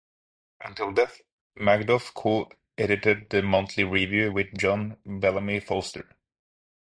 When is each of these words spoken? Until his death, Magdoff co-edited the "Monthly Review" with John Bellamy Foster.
Until 0.65 0.87
his 0.87 0.95
death, 0.95 1.21
Magdoff 1.59 2.15
co-edited 2.15 3.29
the 3.29 3.43
"Monthly 3.43 3.83
Review" 3.83 4.31
with 4.31 4.57
John 4.57 4.97
Bellamy 5.05 5.59
Foster. 5.59 6.09